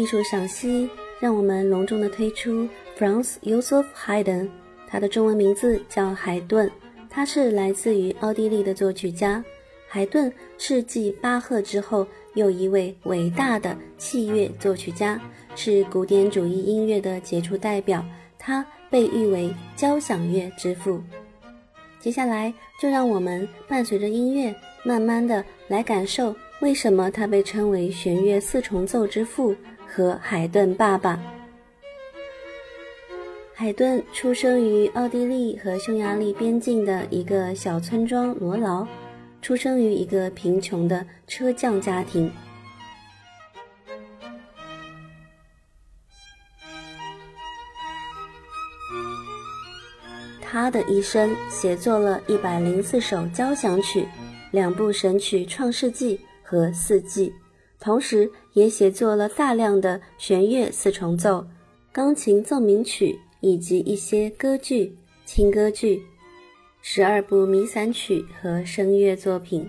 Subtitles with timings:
[0.00, 0.88] 艺术赏析，
[1.20, 2.66] 让我们隆重的推出
[2.98, 4.48] Franz Joseph Haydn，
[4.86, 6.70] 他的中文名字叫海顿，
[7.10, 9.44] 他是来自于奥地利的作曲家。
[9.86, 15.20] 海顿是继巴赫之后又一位伟大的器乐作曲家，
[15.54, 18.02] 是古典主义音乐的杰出代表，
[18.38, 20.98] 他被誉为交响乐之父。
[21.98, 26.34] 接下来，就让我们伴随着音乐，慢慢的来感受。
[26.60, 29.54] 为什么他被称为弦乐四重奏之父
[29.92, 31.18] 和海顿爸爸？
[33.52, 38.86] 海顿出生于奥地利和匈牙利边境的一个小村庄罗劳，
[39.42, 42.30] 出生于一个贫穷的车匠家庭。
[50.40, 54.06] 他的一生写作了一百零四首交响曲，
[54.52, 56.16] 两部神曲《创世纪》。
[56.42, 57.32] 和四季，
[57.78, 61.46] 同时也写作了大量的弦乐四重奏、
[61.92, 66.02] 钢琴奏鸣曲以及一些歌剧、轻歌剧、
[66.82, 69.68] 十二部弥散曲和声乐作品。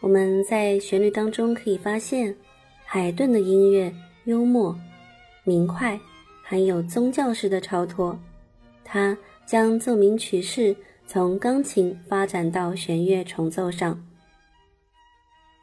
[0.00, 2.36] 我们在旋律当中可以发现，
[2.84, 4.78] 海顿的音乐幽默、
[5.44, 5.98] 明快，
[6.42, 8.18] 含有宗教式的超脱。
[8.84, 10.76] 他将奏鸣曲式。
[11.06, 14.02] 从钢琴发展到弦乐重奏上，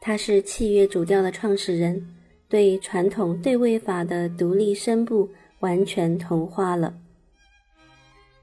[0.03, 2.03] 他是器乐主调的创始人，
[2.49, 6.91] 对传统对位法的独立声部完全同化了。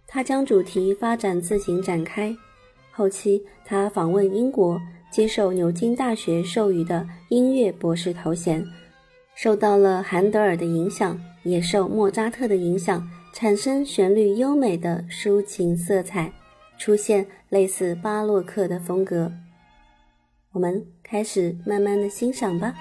[0.07, 2.35] 他将主题发展自行展开。
[2.93, 8.65] 后期，他访问英国，接受牛津大学授予的音乐博士头衔，
[9.35, 16.33] 受到了韩德尔的影响，也受莫扎特的影响，产生旋律优美的抒情色彩。
[16.79, 19.33] 出现类似巴洛克的风格，
[20.53, 22.75] 我们开始慢慢的欣赏吧。